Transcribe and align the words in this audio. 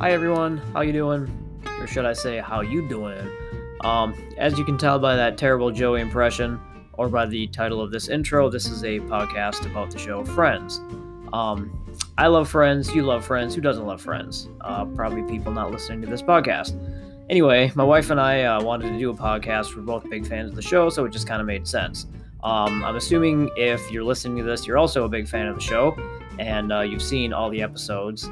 Hi 0.00 0.12
everyone, 0.12 0.56
how 0.72 0.80
you 0.80 0.94
doing? 0.94 1.30
Or 1.78 1.86
should 1.86 2.06
I 2.06 2.14
say, 2.14 2.38
how 2.38 2.62
you 2.62 2.88
doing? 2.88 3.30
Um, 3.82 4.14
as 4.38 4.58
you 4.58 4.64
can 4.64 4.78
tell 4.78 4.98
by 4.98 5.14
that 5.14 5.36
terrible 5.36 5.70
Joey 5.70 6.00
impression, 6.00 6.58
or 6.94 7.10
by 7.10 7.26
the 7.26 7.48
title 7.48 7.82
of 7.82 7.90
this 7.90 8.08
intro, 8.08 8.48
this 8.48 8.64
is 8.64 8.82
a 8.82 9.00
podcast 9.00 9.66
about 9.66 9.90
the 9.90 9.98
show 9.98 10.24
Friends. 10.24 10.78
Um, 11.34 11.86
I 12.16 12.28
love 12.28 12.48
Friends, 12.48 12.94
you 12.94 13.02
love 13.02 13.26
Friends, 13.26 13.54
who 13.54 13.60
doesn't 13.60 13.84
love 13.84 14.00
Friends? 14.00 14.48
Uh, 14.62 14.86
probably 14.86 15.22
people 15.30 15.52
not 15.52 15.70
listening 15.70 16.00
to 16.00 16.06
this 16.06 16.22
podcast. 16.22 16.80
Anyway, 17.28 17.70
my 17.74 17.84
wife 17.84 18.08
and 18.08 18.18
I 18.18 18.44
uh, 18.44 18.62
wanted 18.62 18.92
to 18.92 18.98
do 18.98 19.10
a 19.10 19.14
podcast. 19.14 19.76
We're 19.76 19.82
both 19.82 20.08
big 20.08 20.26
fans 20.26 20.48
of 20.48 20.56
the 20.56 20.62
show, 20.62 20.88
so 20.88 21.04
it 21.04 21.10
just 21.10 21.26
kind 21.26 21.42
of 21.42 21.46
made 21.46 21.68
sense. 21.68 22.06
Um, 22.42 22.82
I'm 22.84 22.96
assuming 22.96 23.50
if 23.54 23.90
you're 23.90 24.04
listening 24.04 24.38
to 24.38 24.44
this, 24.44 24.66
you're 24.66 24.78
also 24.78 25.04
a 25.04 25.10
big 25.10 25.28
fan 25.28 25.46
of 25.46 25.56
the 25.56 25.60
show 25.60 25.94
and 26.38 26.72
uh, 26.72 26.80
you've 26.80 27.02
seen 27.02 27.34
all 27.34 27.50
the 27.50 27.60
episodes. 27.60 28.30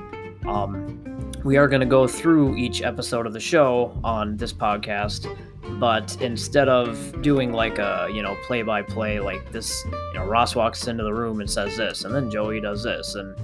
Um, 0.49 1.33
we 1.45 1.59
are 1.59 1.69
going 1.69 1.81
to 1.81 1.87
go 1.87 2.07
through 2.07 2.57
each 2.57 2.81
episode 2.81 3.27
of 3.27 3.35
the 3.35 3.41
show 3.41 3.99
on 4.03 4.37
this 4.39 4.53
podcast, 4.53 5.29
but 5.79 6.17
instead 6.23 6.71
of 6.71 7.21
doing 7.21 7.53
like 7.53 7.79
a 7.79 8.09
you 8.13 8.23
know 8.23 8.35
play 8.45 8.63
by 8.63 8.81
play 8.81 9.21
like 9.21 9.53
this, 9.53 9.85
you 9.85 10.15
know 10.15 10.25
Ross 10.25 10.57
walks 10.57 10.89
into 10.89 11.05
the 11.05 11.13
room 11.13 11.41
and 11.41 11.51
says 11.51 11.77
this, 11.77 12.05
and 12.05 12.15
then 12.15 12.31
Joey 12.31 12.63
does 12.63 12.83
this, 12.83 13.15
and 13.15 13.37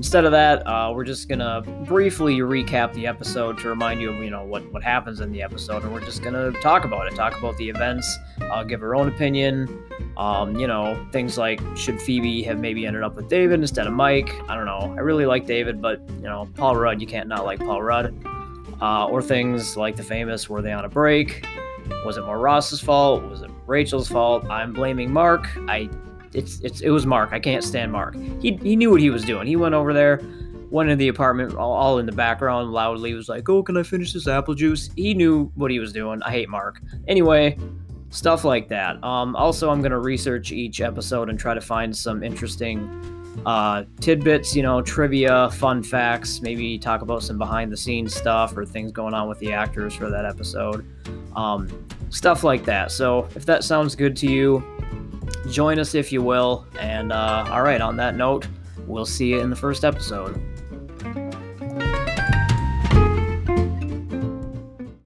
Instead 0.00 0.24
of 0.24 0.32
that, 0.32 0.66
uh, 0.66 0.90
we're 0.94 1.04
just 1.04 1.28
gonna 1.28 1.60
briefly 1.84 2.38
recap 2.38 2.90
the 2.94 3.06
episode 3.06 3.58
to 3.58 3.68
remind 3.68 4.00
you 4.00 4.08
of 4.08 4.16
you 4.22 4.30
know 4.30 4.42
what 4.42 4.62
what 4.72 4.82
happens 4.82 5.20
in 5.20 5.30
the 5.30 5.42
episode, 5.42 5.82
and 5.82 5.92
we're 5.92 6.00
just 6.00 6.22
gonna 6.22 6.50
talk 6.62 6.86
about 6.86 7.06
it, 7.06 7.14
talk 7.14 7.38
about 7.38 7.54
the 7.58 7.68
events, 7.68 8.18
uh, 8.50 8.64
give 8.64 8.82
our 8.82 8.96
own 8.96 9.08
opinion. 9.08 9.68
Um, 10.16 10.56
you 10.56 10.66
know, 10.66 11.06
things 11.12 11.36
like 11.36 11.60
should 11.76 12.00
Phoebe 12.00 12.42
have 12.44 12.58
maybe 12.58 12.86
ended 12.86 13.02
up 13.02 13.14
with 13.14 13.28
David 13.28 13.60
instead 13.60 13.86
of 13.86 13.92
Mike? 13.92 14.32
I 14.48 14.54
don't 14.54 14.64
know. 14.64 14.94
I 14.96 15.00
really 15.00 15.26
like 15.26 15.44
David, 15.44 15.82
but 15.82 16.00
you 16.16 16.22
know, 16.22 16.48
Paul 16.54 16.76
Rudd, 16.76 17.02
you 17.02 17.06
can't 17.06 17.28
not 17.28 17.44
like 17.44 17.58
Paul 17.58 17.82
Rudd. 17.82 18.14
Uh, 18.80 19.04
or 19.04 19.20
things 19.20 19.76
like 19.76 19.96
the 19.96 20.02
famous 20.02 20.48
were 20.48 20.62
they 20.62 20.72
on 20.72 20.86
a 20.86 20.88
break? 20.88 21.46
Was 22.06 22.16
it 22.16 22.24
more 22.24 22.38
Ross's 22.38 22.80
fault? 22.80 23.22
Was 23.24 23.42
it 23.42 23.50
Rachel's 23.66 24.08
fault? 24.08 24.46
I'm 24.48 24.72
blaming 24.72 25.12
Mark. 25.12 25.46
I 25.68 25.90
it's 26.34 26.60
it's 26.60 26.80
it 26.80 26.90
was 26.90 27.06
Mark. 27.06 27.32
I 27.32 27.40
can't 27.40 27.64
stand 27.64 27.92
Mark. 27.92 28.14
He 28.40 28.58
he 28.62 28.76
knew 28.76 28.90
what 28.90 29.00
he 29.00 29.10
was 29.10 29.24
doing. 29.24 29.46
He 29.46 29.56
went 29.56 29.74
over 29.74 29.92
there, 29.92 30.20
went 30.70 30.90
in 30.90 30.98
the 30.98 31.08
apartment, 31.08 31.54
all, 31.54 31.72
all 31.72 31.98
in 31.98 32.06
the 32.06 32.12
background, 32.12 32.72
loudly 32.72 33.14
was 33.14 33.28
like, 33.28 33.48
"Oh, 33.48 33.62
can 33.62 33.76
I 33.76 33.82
finish 33.82 34.12
this 34.12 34.28
apple 34.28 34.54
juice?" 34.54 34.90
He 34.96 35.14
knew 35.14 35.50
what 35.54 35.70
he 35.70 35.78
was 35.78 35.92
doing. 35.92 36.22
I 36.22 36.30
hate 36.30 36.48
Mark. 36.48 36.80
Anyway, 37.08 37.58
stuff 38.10 38.44
like 38.44 38.68
that. 38.68 39.02
Um, 39.02 39.34
also, 39.36 39.70
I'm 39.70 39.82
gonna 39.82 39.98
research 39.98 40.52
each 40.52 40.80
episode 40.80 41.28
and 41.28 41.38
try 41.38 41.54
to 41.54 41.60
find 41.60 41.96
some 41.96 42.22
interesting 42.22 42.88
uh, 43.46 43.84
tidbits, 44.00 44.54
you 44.54 44.62
know, 44.62 44.82
trivia, 44.82 45.50
fun 45.50 45.82
facts, 45.82 46.40
maybe 46.42 46.78
talk 46.78 47.02
about 47.02 47.22
some 47.22 47.38
behind 47.38 47.72
the 47.72 47.76
scenes 47.76 48.14
stuff 48.14 48.56
or 48.56 48.64
things 48.64 48.92
going 48.92 49.14
on 49.14 49.28
with 49.28 49.38
the 49.38 49.52
actors 49.52 49.94
for 49.94 50.10
that 50.10 50.24
episode. 50.24 50.84
Um, 51.34 51.86
stuff 52.10 52.44
like 52.44 52.64
that. 52.64 52.90
So, 52.90 53.28
if 53.34 53.46
that 53.46 53.64
sounds 53.64 53.94
good 53.94 54.16
to 54.18 54.30
you, 54.30 54.62
join 55.48 55.78
us 55.78 55.94
if 55.94 56.12
you 56.12 56.22
will. 56.22 56.66
And 56.78 57.12
uh, 57.12 57.46
all 57.48 57.62
right, 57.62 57.80
on 57.80 57.96
that 57.96 58.16
note, 58.16 58.46
we'll 58.86 59.06
see 59.06 59.28
you 59.28 59.40
in 59.40 59.50
the 59.50 59.56
first 59.56 59.84
episode. 59.84 60.40